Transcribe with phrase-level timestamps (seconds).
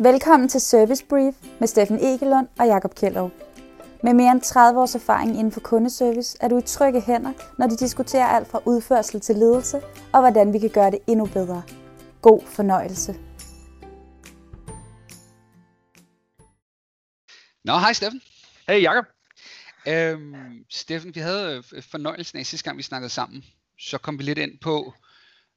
[0.00, 3.32] Velkommen til Service Brief med Steffen Egelund og Jakob Kjellerup.
[4.02, 7.66] Med mere end 30 års erfaring inden for kundeservice er du i trygge hænder, når
[7.66, 9.80] de diskuterer alt fra udførsel til ledelse
[10.12, 11.62] og hvordan vi kan gøre det endnu bedre.
[12.22, 13.12] God fornøjelse.
[17.64, 18.20] Nå, hej Steffen.
[18.68, 19.04] Hey Jakob.
[19.88, 23.44] Øhm, Steffen, vi havde øh, fornøjelsen af sidste gang, vi snakkede sammen.
[23.78, 24.94] Så kom vi lidt ind på,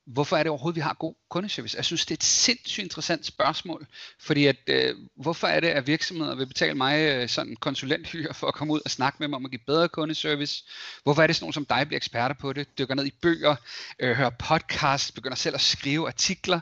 [0.08, 1.78] hvorfor er det overhovedet, vi har god kundeservice?
[1.78, 3.88] Jeg synes, det er et sindssygt interessant spørgsmål,
[4.20, 8.48] fordi at, øh, hvorfor er det, at virksomheder vil betale mig øh, sådan konsulenthyre for
[8.48, 10.64] at komme ud og snakke med mig om at give bedre kundeservice?
[11.04, 13.56] Hvorfor er det sådan nogen som dig bliver eksperter på det, dykker ned i bøger,
[14.00, 16.60] øh, hører podcast, begynder selv at skrive artikler?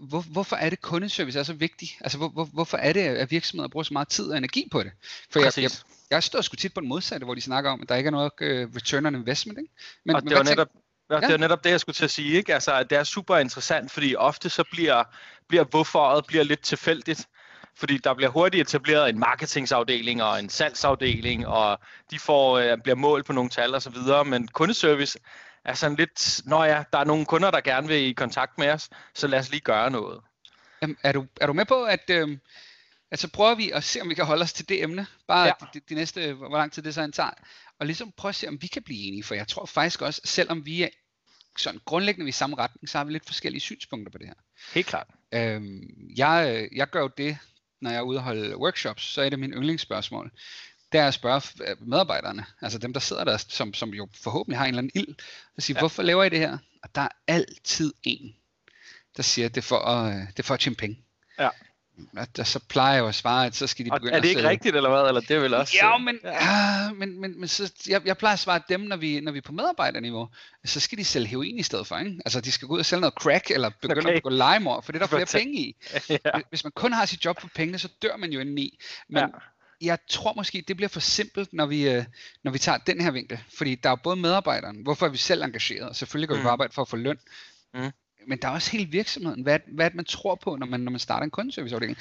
[0.00, 1.92] Hvor, hvorfor er det kundeservice er så vigtigt?
[2.00, 4.82] Altså hvor, hvor, hvorfor er det, at virksomheder bruger så meget tid og energi på
[4.82, 4.92] det?
[5.30, 5.70] For jeg, jeg,
[6.10, 8.10] jeg står sgu tit på den modsatte, hvor de snakker om, at der ikke er
[8.10, 9.58] noget uh, return on investment.
[9.58, 9.72] Ikke?
[10.04, 10.68] Men, og men det, var netop,
[11.10, 11.16] Ja.
[11.16, 12.36] Det er netop det, jeg skulle til at sige.
[12.36, 12.54] Ikke?
[12.54, 15.04] Altså, det er super interessant, fordi ofte så bliver,
[15.48, 17.26] bliver hvorforet bliver lidt tilfældigt.
[17.78, 21.78] Fordi der bliver hurtigt etableret en marketingsafdeling og en salgsafdeling, og
[22.10, 24.24] de får, øh, bliver målt på nogle tal og så videre.
[24.24, 25.18] Men kundeservice
[25.64, 28.70] er sådan lidt, når ja, der er nogle kunder, der gerne vil i kontakt med
[28.70, 30.20] os, så lad os lige gøre noget.
[30.82, 32.38] Jamen, er, du, er du med på, at, øh,
[33.10, 35.44] at så prøver vi at se, om vi kan holde os til det emne, bare
[35.46, 35.52] ja.
[35.74, 37.30] de, de næste, hvor lang tid det så tager,
[37.80, 40.20] og ligesom prøve at se, om vi kan blive enige, for jeg tror faktisk også,
[40.24, 40.88] selvom vi er
[41.60, 44.34] sådan grundlæggende i samme retning, så har vi lidt forskellige synspunkter på det her.
[44.74, 45.06] Helt klart.
[45.32, 47.38] Øhm, jeg, jeg gør jo det,
[47.80, 50.30] når jeg er ude og holde workshops, så er det min yndlingsspørgsmål.
[50.92, 54.58] Det er at spørge øh, medarbejderne, altså dem, der sidder der, som, som jo forhåbentlig
[54.58, 55.14] har en eller anden ild,
[55.56, 55.80] og sige, ja.
[55.80, 56.58] hvorfor laver I det her?
[56.82, 58.36] Og der er altid en,
[59.16, 61.04] der siger, det er for at, det er for at tjene penge.
[61.38, 61.48] Ja
[62.36, 64.28] der, så plejer jeg jo at svare, at så skal de begynde at Er det
[64.28, 65.08] ikke at rigtigt, eller hvad?
[65.08, 65.76] Eller det er vel også...
[65.82, 66.92] Ja, men, ja.
[66.92, 69.42] Men, men, men så, jeg, jeg plejer at svare dem, når vi, når vi er
[69.42, 70.28] på medarbejderniveau,
[70.64, 72.20] så skal de sælge heroin i stedet for, ikke?
[72.24, 74.16] Altså, de skal gå ud og sælge noget crack, eller begynde okay.
[74.16, 75.76] at gå legemord, for det er der flere penge i.
[76.24, 76.30] ja.
[76.48, 78.78] Hvis man kun har sit job for pengene, så dør man jo indeni.
[79.08, 79.26] Men ja.
[79.80, 82.04] jeg tror måske, det bliver for simpelt, når vi, øh,
[82.44, 83.40] når vi tager den her vinkel.
[83.58, 86.40] Fordi der er både medarbejderen, hvorfor er vi selv engageret, og selvfølgelig går mm.
[86.40, 87.18] vi på arbejde for at få løn.
[87.74, 87.92] Mm
[88.26, 89.42] men der er også hele virksomheden.
[89.42, 91.98] Hvad, hvad man tror på, når man, når man starter en kundeserviceafdeling.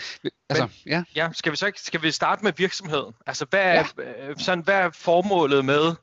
[0.49, 1.03] Altså, men, ja.
[1.15, 3.13] ja, skal vi så ikke, skal vi starte med virksomheden?
[3.27, 4.29] Altså, hvad er, ja.
[4.29, 5.95] Øh, sådan, hvad er formålet med,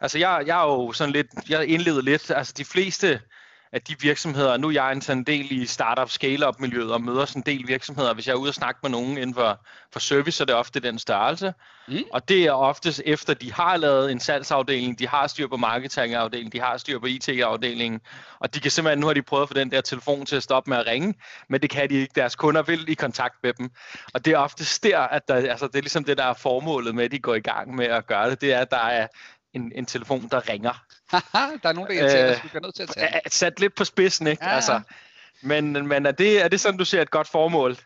[0.00, 3.20] altså jeg, jeg er jo sådan lidt, jeg indleder lidt, altså de fleste
[3.76, 7.40] at de virksomheder, nu er jeg en del i startup scale-up miljøet og møder sådan
[7.40, 9.60] en del virksomheder, hvis jeg er ude og snakke med nogen inden for,
[9.92, 11.54] for service, så er det ofte den størrelse.
[11.88, 11.98] Mm.
[12.12, 16.52] Og det er oftest efter, de har lavet en salgsafdeling, de har styr på marketingafdelingen,
[16.52, 18.00] de har styr på IT-afdelingen,
[18.38, 20.42] og de kan simpelthen, nu har de prøvet at få den der telefon til at
[20.42, 21.14] stoppe med at ringe,
[21.48, 22.12] men det kan de ikke.
[22.14, 23.70] Deres kunder vil i kontakt med dem.
[24.14, 26.94] Og det er ofte der, at der, altså det er ligesom det, der er formålet
[26.94, 29.06] med, at de går i gang med at gøre det, det er, at der er
[29.56, 30.84] en, en telefon, der ringer.
[31.62, 32.44] der er nogen, der irriterer os.
[32.44, 33.20] Vi bliver nødt til at tage.
[33.26, 34.44] Sat lidt på spidsen, ikke?
[34.44, 34.54] Ja.
[34.54, 34.80] Altså,
[35.42, 37.76] men men er, det, er det sådan, du ser et godt formål?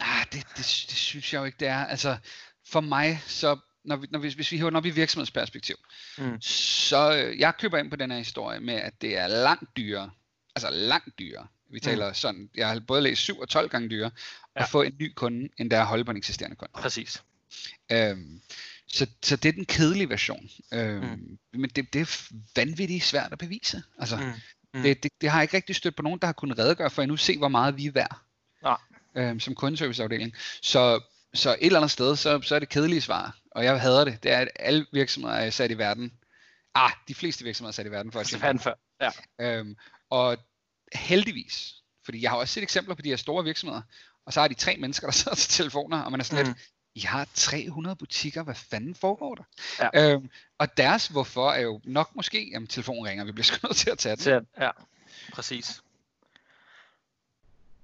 [0.00, 1.86] Ah, det, det, det synes jeg jo ikke, det er.
[1.86, 2.16] Altså,
[2.68, 5.76] for mig, så når vi, når vi, hvis vi hiver den op i virksomhedsperspektiv,
[6.18, 6.40] mm.
[6.40, 10.10] så øh, jeg køber ind på den her historie med, at det er langt dyrere,
[10.56, 11.80] altså langt dyrere, vi mm.
[11.80, 12.14] taler mm.
[12.14, 14.10] sådan, jeg har både læst 7 og 12 gange dyrere,
[14.56, 14.62] ja.
[14.62, 16.72] at få en ny kunde, end der er at holde på en eksisterende kunde.
[16.74, 17.22] Præcis.
[17.92, 18.40] Øhm,
[18.88, 20.50] så, så det er den kedelige version.
[20.72, 21.38] Øhm, mm.
[21.52, 23.82] Men det, det er vanvittigt svært at bevise.
[23.98, 24.32] Altså, mm.
[24.74, 24.82] Mm.
[24.82, 27.16] Det, det, det har ikke rigtig stødt på nogen, der har kunnet redegøre for endnu,
[27.16, 28.18] se hvor meget vi er værd.
[28.64, 28.74] Ja.
[29.14, 30.34] Øhm, som kundeserviceafdeling.
[30.62, 31.00] Så,
[31.34, 33.38] så et eller andet sted, så, så er det kedelige svar.
[33.50, 34.22] Og jeg hader det.
[34.22, 36.12] Det er, at alle virksomheder er sat i verden.
[36.74, 38.78] Ah, de fleste virksomheder er sat i verden for at tjene for.
[39.00, 39.10] Ja.
[39.40, 39.76] Øhm,
[40.10, 40.38] og
[40.94, 41.74] heldigvis,
[42.04, 43.82] fordi jeg har også set eksempler på de her store virksomheder,
[44.26, 46.48] og så har de tre mennesker, der sidder til telefoner, og man er sådan mm.
[46.48, 46.58] lidt,
[46.96, 49.42] i har 300 butikker, hvad fanden foregår der?
[49.94, 50.12] Ja.
[50.12, 53.76] Øhm, og deres hvorfor er jo nok måske, jamen telefonen ringer, vi bliver sgu nødt
[53.76, 54.46] til at tage den.
[54.60, 54.70] Ja,
[55.32, 55.82] præcis.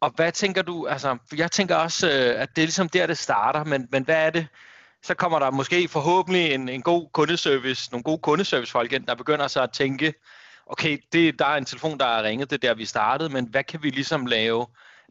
[0.00, 3.18] Og hvad tænker du, altså jeg tænker også, øh, at det er ligesom der, det
[3.18, 4.46] starter, men, men hvad er det,
[5.02, 9.48] så kommer der måske forhåbentlig en, en god kundeservice, nogle gode kundeservicefolk ind, der begynder
[9.48, 10.14] så at tænke,
[10.66, 13.46] okay, det, der er en telefon, der er ringet, det er der, vi startede, men
[13.46, 14.66] hvad kan vi ligesom lave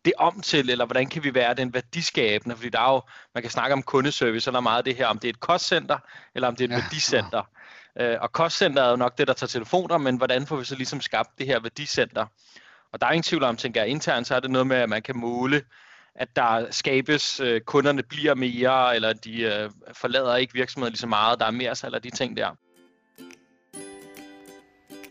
[0.06, 2.56] det om til, eller hvordan kan vi være den værdiskabende?
[2.56, 3.02] Fordi der er jo,
[3.34, 5.98] man kan snakke om kundeservice, eller meget af det her, om det er et kostcenter,
[6.36, 6.82] eller om det er et ja.
[6.82, 7.44] værdicenter.
[8.00, 10.76] Øh, og kostcenter er jo nok det, der tager telefoner, men hvordan får vi så
[10.76, 12.26] ligesom skabt det her værdicenter?
[12.94, 14.90] Og der er ingen tvivl om, tænker jeg, internt, så er det noget med, at
[14.90, 15.62] man kan måle,
[16.16, 21.08] at der skabes, øh, kunderne bliver mere, eller de øh, forlader ikke virksomheden lige så
[21.08, 22.50] meget, der er mere salg af de ting der.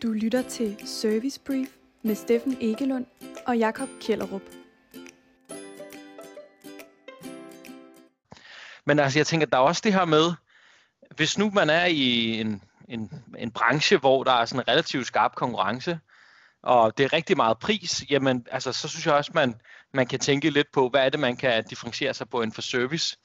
[0.03, 1.67] Du lytter til Service Brief
[2.03, 3.05] med Steffen Egelund
[3.47, 4.41] og Jakob Kjellerup.
[8.85, 10.33] Men altså, jeg tænker, der er også det her med,
[11.15, 15.07] hvis nu man er i en, en, en branche, hvor der er sådan en relativt
[15.07, 15.99] skarp konkurrence,
[16.63, 19.55] og det er rigtig meget pris, jamen altså, så synes jeg også, man
[19.93, 22.61] man kan tænke lidt på, hvad er det, man kan differentiere sig på inden for
[22.61, 23.17] service.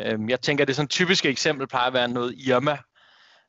[0.00, 2.78] Øhm, jeg tænker, det er sådan typiske eksempel plejer at være noget Irma,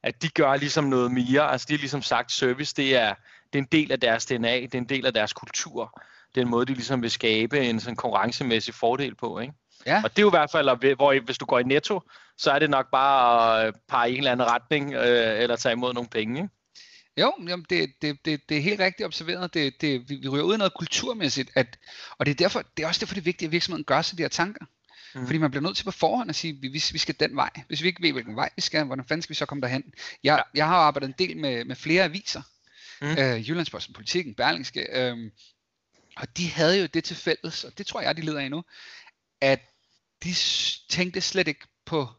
[0.04, 1.52] at de gør ligesom noget mere.
[1.52, 3.16] Altså de har ligesom sagt, service det er,
[3.54, 6.02] det er en del af deres DNA, det er en del af deres kultur.
[6.36, 9.40] Det er en måde, de ligesom vil skabe en sådan konkurrencemæssig fordel på.
[9.40, 9.54] Ikke?
[9.86, 10.02] Ja.
[10.04, 12.02] Og det er jo i hvert fald, hvor hvis du går i netto,
[12.38, 15.74] så er det nok bare at pege i en eller anden retning, øh, eller tage
[15.74, 16.42] imod nogle penge.
[16.42, 16.50] Ikke?
[17.18, 19.54] Jo, jamen det, det, det, det er helt rigtigt observeret.
[19.54, 21.78] Det, det, vi, vi ryger ud i noget kulturmæssigt, at,
[22.18, 24.18] og det er, derfor, det er også derfor, det er vigtigt, at virksomheden gør sig
[24.18, 24.66] de her tanker.
[25.16, 25.26] Mm.
[25.26, 27.50] Fordi man bliver nødt til på forhånd at sige, at vi, vi skal den vej.
[27.68, 29.94] Hvis vi ikke ved, hvilken vej vi skal, hvordan fanden skal vi så komme derhen?
[30.24, 30.58] Jeg, ja.
[30.60, 32.42] jeg har arbejdet en del med, med flere aviser.
[33.02, 33.08] Mm.
[33.08, 34.88] Øh, Jyllandsposten, Politiken, Berlingske.
[35.00, 35.32] Øh,
[36.18, 38.64] og de havde jo det til fælles, og det tror jeg, de leder af nu,
[39.42, 39.60] at
[40.24, 40.34] de
[40.90, 42.10] tænkte slet ikke på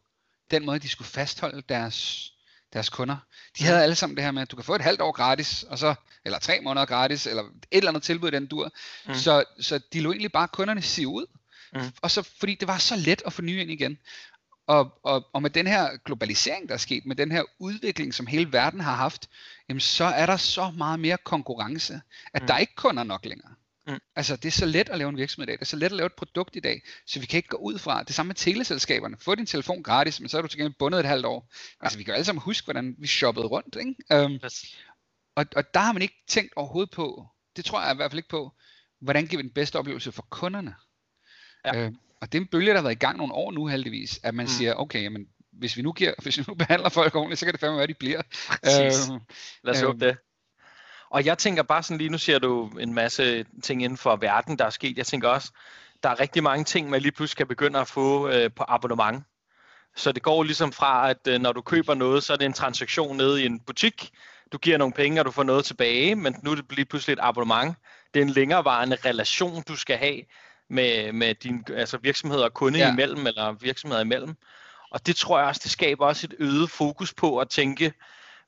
[0.50, 2.30] den måde, de skulle fastholde deres,
[2.72, 3.16] deres kunder.
[3.58, 5.62] De havde alle sammen det her med, at du kan få et halvt år gratis,
[5.62, 8.70] og så, eller tre måneder gratis, eller et eller andet tilbud i den dur.
[9.06, 9.14] Mm.
[9.14, 11.26] Så, så de lå egentlig bare kunderne sige ud.
[11.72, 11.80] Mm.
[12.02, 13.98] Og så, fordi det var så let at få nye ind igen.
[14.66, 18.26] Og, og, og med den her globalisering, der er sket, med den her udvikling, som
[18.26, 19.28] hele verden har haft,
[19.68, 22.00] jamen så er der så meget mere konkurrence,
[22.34, 22.46] at mm.
[22.46, 23.54] der ikke kun er nok længere.
[23.86, 23.98] Mm.
[24.16, 25.54] Altså, det er så let at lave en virksomhed i dag.
[25.54, 27.56] Det er så let at lave et produkt i dag, så vi kan ikke gå
[27.56, 29.16] ud fra det samme med teleselskaberne.
[29.20, 31.52] Få din telefon gratis, men så er du til gengæld bundet et halvt år.
[31.80, 33.76] Altså, vi kan jo alle sammen huske, hvordan vi shoppede rundt.
[33.76, 34.24] Ikke?
[34.24, 34.76] Um, yes.
[35.36, 37.26] og, og der har man ikke tænkt overhovedet på,
[37.56, 38.52] det tror jeg i hvert fald ikke på,
[39.00, 40.74] hvordan giver vi den bedste oplevelse for kunderne.
[41.64, 41.86] Ja.
[41.86, 44.20] Uh, og det er en bølge, der har været i gang nogle år nu heldigvis,
[44.22, 44.48] at man mm.
[44.48, 47.52] siger, okay, jamen, hvis vi nu giver, hvis vi nu behandler folk ordentligt, så kan
[47.52, 48.22] det fandme være, at de bliver.
[48.48, 49.20] Uh,
[49.64, 50.16] Lad os uh, håbe det.
[51.14, 54.58] Og jeg tænker bare sådan lige, nu ser du en masse ting inden for verden,
[54.58, 54.98] der er sket.
[54.98, 55.52] Jeg tænker også,
[56.02, 59.24] der er rigtig mange ting, man lige pludselig kan begynde at få øh, på abonnement.
[59.96, 62.52] Så det går ligesom fra, at øh, når du køber noget, så er det en
[62.52, 64.10] transaktion nede i en butik.
[64.52, 67.12] Du giver nogle penge, og du får noget tilbage, men nu er det lige pludselig
[67.12, 67.76] et abonnement.
[68.14, 70.20] Det er en længerevarende relation, du skal have
[70.70, 72.92] med, med din altså virksomheder og kunde ja.
[72.92, 74.34] imellem, eller virksomheder imellem.
[74.90, 77.92] Og det tror jeg også, det skaber også et øget fokus på at tænke,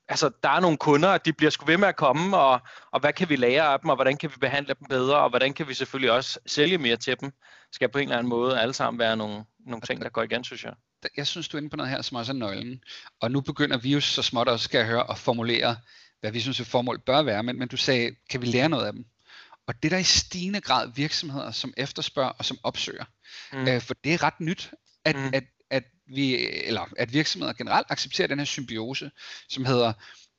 [0.08, 2.60] altså, der er nogle kunder, at de bliver sgu ved med at komme, og,
[2.92, 5.28] og hvad kan vi lære af dem, og hvordan kan vi behandle dem bedre, og
[5.28, 7.32] hvordan kan vi selvfølgelig også sælge mere til dem,
[7.72, 10.44] skal på en eller anden måde alle sammen være nogle, nogle ting, der går igen,
[10.44, 10.72] synes jeg.
[11.16, 12.80] Jeg synes, du er inde på noget her, som også er nøglen.
[13.20, 15.76] Og nu begynder vi jo så småt også, skal jeg høre, at formulere,
[16.20, 17.42] hvad vi synes, et formål bør være.
[17.42, 19.04] Men, men du sagde, kan vi lære noget af dem?
[19.66, 23.04] Og det der i stigende grad virksomheder, som efterspørger og som opsøger.
[23.52, 23.68] Mm.
[23.68, 24.70] Øh, for det er ret nyt,
[25.04, 25.30] at, mm.
[25.34, 25.44] at at
[26.06, 29.10] vi, eller at virksomheder generelt accepterer den her symbiose,
[29.48, 29.92] som hedder,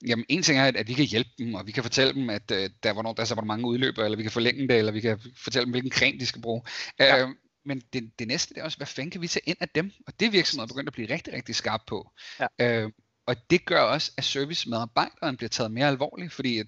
[0.08, 2.52] jamen en ting er, at, vi kan hjælpe dem, og vi kan fortælle dem, at
[2.52, 5.02] uh, der, hvornår der er så mange udløber, eller vi kan forlænge det, eller vi
[5.02, 6.62] kan fortælle dem, hvilken creme de skal bruge.
[7.00, 7.26] Ja.
[7.26, 7.32] Uh,
[7.66, 9.92] men det, det næste det er også, hvad fanden kan vi tage ind af dem?
[10.08, 12.12] Og det er virksomheder begyndt at blive rigtig, rigtig skarpe på.
[12.60, 12.86] Ja.
[12.86, 12.92] Uh,
[13.26, 16.64] og det gør også, at servicemedarbejderen bliver taget mere alvorligt, fordi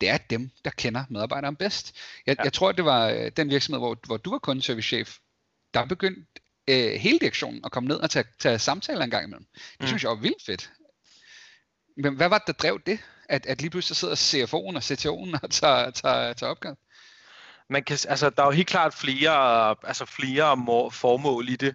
[0.00, 1.96] det er dem, der kender medarbejderen bedst.
[2.26, 2.42] Jeg, ja.
[2.42, 5.18] jeg tror, det var den virksomhed, hvor, hvor du var kundeservicechef,
[5.74, 6.26] der begyndte
[6.68, 9.46] øh, hele direktionen og komme ned og tage, tage samtaler en gang imellem.
[9.54, 9.86] Det mm.
[9.86, 10.70] synes jeg var vildt fedt.
[11.96, 12.98] Men hvad var det, der drev det?
[13.28, 16.76] At, at lige pludselig sidder CFO'en og CTO'en og tager, tager, tager opgave?
[17.70, 21.74] Man kan, altså, der er jo helt klart flere, altså flere formål i det.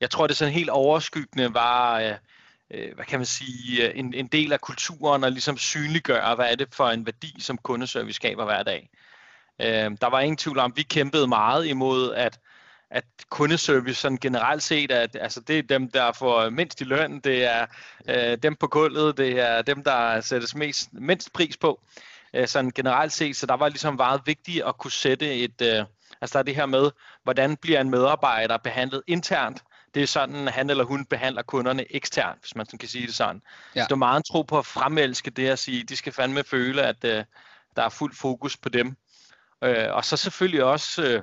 [0.00, 2.00] Jeg tror, det sådan helt overskyggende var,
[2.70, 6.50] øh, hvad kan man sige, øh, en, en del af kulturen og ligesom synliggøre, hvad
[6.50, 8.90] er det for en værdi, som kundeservice skaber hver dag.
[9.60, 12.38] Øh, der var ingen tvivl om, vi kæmpede meget imod, at
[12.92, 17.20] at kundeservice sådan generelt set, at altså, det er dem, der får mindst i løn,
[17.20, 17.66] det er
[18.08, 21.80] øh, dem på gulvet, det er dem, der sættes mest, mindst pris på,
[22.34, 23.36] øh, sådan generelt set.
[23.36, 25.84] Så der var ligesom meget vigtigt at kunne sætte et, øh,
[26.20, 26.90] altså der er det her med,
[27.22, 29.62] hvordan bliver en medarbejder behandlet internt,
[29.94, 33.42] det er sådan, han eller hun behandler kunderne eksternt, hvis man kan sige det sådan.
[33.74, 33.80] Ja.
[33.80, 36.44] Så der er meget en tro på at fremelske det at sige, de skal fandme
[36.44, 37.24] føle, at øh,
[37.76, 38.96] der er fuld fokus på dem.
[39.64, 41.02] Øh, og så selvfølgelig også...
[41.02, 41.22] Øh,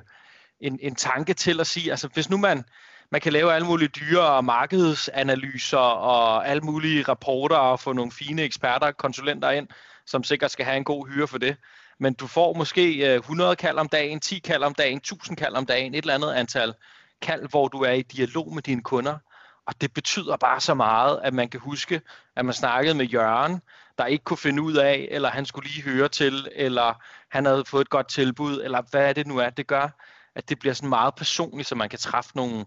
[0.60, 2.64] en, en tanke til at sige, altså hvis nu man,
[3.10, 8.42] man kan lave alle mulige dyre markedsanalyser og alle mulige rapporter og få nogle fine
[8.42, 9.68] eksperter og konsulenter ind,
[10.06, 11.56] som sikkert skal have en god hyre for det.
[11.98, 15.54] Men du får måske øh, 100 kald om dagen, 10 kald om dagen, 1000 kald
[15.54, 16.74] om dagen, et eller andet antal
[17.22, 19.18] kald, hvor du er i dialog med dine kunder.
[19.66, 22.00] Og det betyder bare så meget, at man kan huske,
[22.36, 23.60] at man snakkede med Jørgen,
[23.98, 27.64] der ikke kunne finde ud af, eller han skulle lige høre til, eller han havde
[27.64, 29.88] fået et godt tilbud, eller hvad det nu er, det gør
[30.34, 32.64] at det bliver sådan meget personligt, så man kan træffe nogle,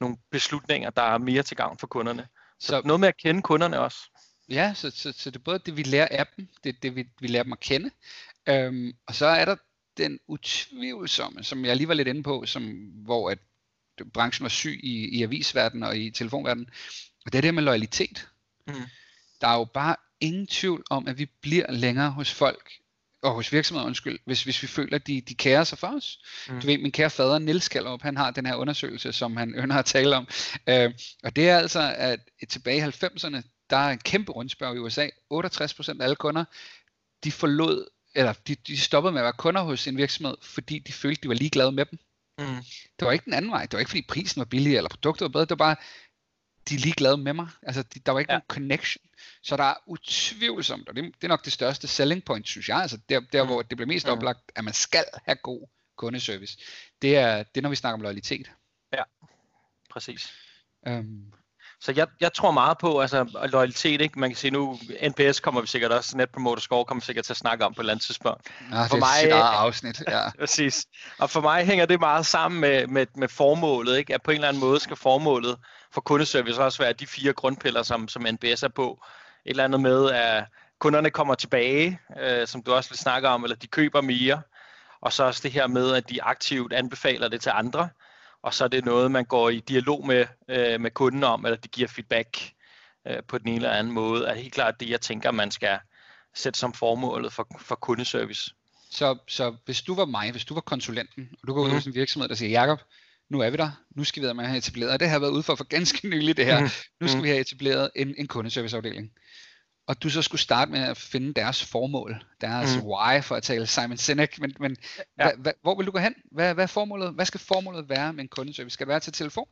[0.00, 2.28] nogle beslutninger, der er mere til gavn for kunderne.
[2.60, 3.98] Så, så noget med at kende kunderne også.
[4.48, 6.96] Ja, så, så, så det er både det, vi lærer af dem, det er det,
[6.96, 7.90] vi, vi lærer dem at kende,
[8.48, 9.56] øhm, og så er der
[9.96, 12.62] den utvivlsomme, som jeg lige var lidt inde på, som,
[13.04, 13.38] hvor at
[14.14, 16.70] branchen var syg i, i avisverdenen og i telefonverdenen,
[17.26, 18.28] og det er det med loyalitet.
[18.66, 18.74] Mm.
[19.40, 22.72] Der er jo bare ingen tvivl om, at vi bliver længere hos folk,
[23.24, 26.18] og hos virksomheder, undskyld, hvis, hvis vi føler, at de, de kærer sig for os.
[26.48, 26.60] Mm.
[26.60, 29.78] Du ved, min kære fader, Nils Skallerup, han har den her undersøgelse, som han ønsker
[29.78, 30.28] at tale om.
[30.68, 30.92] Øh,
[31.24, 35.08] og det er altså, at tilbage i 90'erne, der er en kæmpe rundspørg i USA.
[35.34, 36.44] 68% af alle kunder,
[37.24, 40.92] de forlod, eller de, de stoppede med at være kunder hos en virksomhed, fordi de
[40.92, 41.98] følte, de var ligeglade med dem.
[42.38, 42.64] Mm.
[42.98, 43.62] Det var ikke den anden vej.
[43.62, 45.44] Det var ikke, fordi prisen var billig, eller produktet var bedre.
[45.44, 45.76] Det var bare,
[46.68, 47.48] de er ligeglade med mig.
[47.62, 48.38] Altså, de, der var ikke ja.
[48.38, 49.04] nogen connection.
[49.42, 52.76] Så der er utvivlsomt, og det, det er nok det største selling point, synes jeg,
[52.76, 53.48] altså der, der mm.
[53.48, 54.12] hvor det bliver mest mm.
[54.12, 56.58] oplagt, at man skal have god kundeservice.
[57.02, 58.50] Det er, det er når vi snakker om loyalitet.
[58.92, 59.02] Ja,
[59.90, 60.32] præcis.
[60.86, 61.34] Um,
[61.84, 64.00] så jeg, jeg tror meget på altså, loyalitet.
[64.00, 64.18] Ikke?
[64.18, 67.24] Man kan sige nu, NPS kommer vi sikkert også, Net Promoter Score kommer vi sikkert
[67.24, 68.50] til at snakke om på et eller andet tidspunkt.
[68.72, 70.02] Ja, for det er mig, et afsnit.
[70.08, 70.20] Ja.
[70.40, 70.86] præcis.
[71.18, 73.98] Og for mig hænger det meget sammen med, med, med formålet.
[73.98, 74.14] Ikke?
[74.14, 75.56] At på en eller anden måde skal formålet
[75.92, 78.98] for kundeservice også være de fire grundpiller, som, som NPS er på.
[79.46, 80.44] Et eller andet med, at
[80.80, 84.42] kunderne kommer tilbage, øh, som du også vil snakke om, eller de køber mere.
[85.00, 87.88] Og så også det her med, at de aktivt anbefaler det til andre
[88.44, 91.56] og så er det noget, man går i dialog med, øh, med kunden om, eller
[91.56, 92.52] de giver feedback
[93.08, 95.78] øh, på den ene eller anden måde, er helt klart det, jeg tænker, man skal
[96.34, 98.54] sætte som formålet for, for kundeservice.
[98.90, 101.74] Så, så hvis du var mig, hvis du var konsulenten, og du går ud mm.
[101.74, 102.80] hos en virksomhed, der siger, Jacob,
[103.28, 105.54] nu er vi der, nu skal vi have etableret, og det har været ude for
[105.54, 106.68] for ganske nylig det her, mm.
[107.00, 109.12] nu skal vi have etableret en, en kundeserviceafdeling
[109.86, 112.82] og du så skulle starte med at finde deres formål, deres mm.
[112.82, 114.76] why, for at tale Simon Sinek, men, men
[115.18, 115.24] ja.
[115.24, 116.14] hva, hva, hvor vil du gå hen?
[116.32, 117.14] Hvad, hvad, formålet?
[117.14, 118.74] hvad skal formålet være med en kundeservice?
[118.74, 119.46] Skal det være til telefon?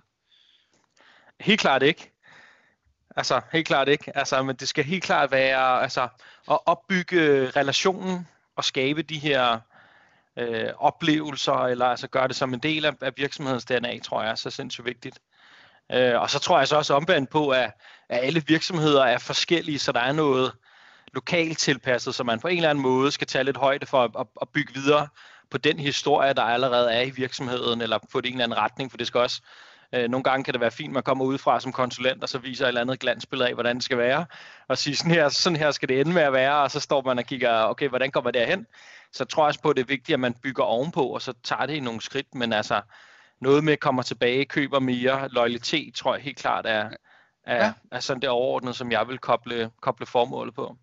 [1.41, 2.13] Helt klart ikke.
[3.17, 4.17] Altså, helt klart ikke.
[4.19, 6.09] Altså, men det skal helt klart være altså,
[6.51, 9.61] at opbygge relationen og skabe de her
[10.37, 14.31] øh, oplevelser, eller altså gøre det som en del af, af virksomhedens DNA, tror jeg
[14.31, 15.19] er så sindssygt vigtigt.
[15.93, 17.71] Øh, og så tror jeg så også omvendt på, at,
[18.09, 20.53] at alle virksomheder er forskellige, så der er noget
[21.15, 24.11] lokalt tilpasset, så man på en eller anden måde skal tage lidt højde for at,
[24.19, 25.09] at, at bygge videre
[25.51, 28.99] på den historie, der allerede er i virksomheden, eller på en eller anden retning, for
[28.99, 29.43] det skal også
[29.95, 32.39] Øh, nogle gange kan det være fint, at man kommer udefra som konsulent, og så
[32.39, 34.27] viser et eller andet glansbillede af, hvordan det skal være,
[34.69, 37.03] og siger, sådan her, sådan her skal det ende med at være, og så står
[37.03, 38.67] man og kigger, okay, hvordan kommer det derhen?
[39.13, 41.33] Så tror jeg også på, at det er vigtigt, at man bygger ovenpå, og så
[41.45, 42.81] tager det i nogle skridt, men altså,
[43.43, 46.91] noget med kommer tilbage, køber mere, loyalitet, tror jeg helt klart er,
[47.45, 47.73] er, ja.
[47.93, 50.77] er sådan det overordnede, som jeg vil koble, koble formålet på.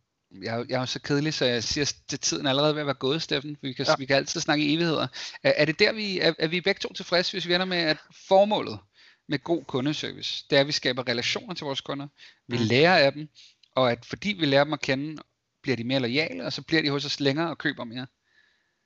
[0.44, 2.86] Jeg, jeg er jo så kedelig, så jeg siger, at tiden er allerede ved at
[2.86, 3.58] være gået, Steffen.
[3.62, 3.96] Vi kan, ja.
[3.98, 5.08] vi kan altid snakke i evigheder.
[5.44, 7.78] Er, er det der, vi er, er vi begge to tilfredse, hvis vi ender med,
[7.78, 7.98] at
[8.28, 8.80] formålet
[9.28, 12.08] med god kundeservice, det er, at vi skaber relationer til vores kunder.
[12.48, 12.64] Vi mm.
[12.64, 13.30] lærer af dem,
[13.76, 15.22] og at fordi vi lærer dem at kende,
[15.62, 18.08] bliver de mere lojale, og så bliver de hos os længere og køber mere.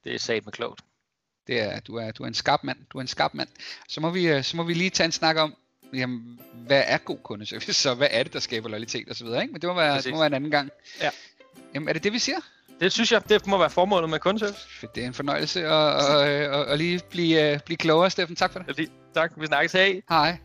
[0.03, 0.81] Det er sat med klogt.
[1.47, 2.77] Det er, du, er, du er en skarp mand.
[2.93, 3.49] Du er en skarp mand.
[3.87, 5.55] Så må vi, øh, så må vi lige tage en snak om,
[5.93, 9.41] jamen, hvad er god kundeservice, så hvad er det, der skaber loyalitet og så videre,
[9.41, 9.51] ikke?
[9.51, 10.69] Men det må være, det må være en anden gang.
[11.01, 11.09] Ja.
[11.73, 12.37] Jamen, er det det, vi siger?
[12.79, 14.87] Det synes jeg, det må være formålet med kundeservice.
[14.95, 18.35] Det er en fornøjelse at, at, at, at lige blive, uh, blive klogere, Steffen.
[18.35, 18.91] Tak for det.
[19.13, 19.71] Tak, vi snakkes.
[19.71, 20.01] Hej.
[20.09, 20.37] Hej.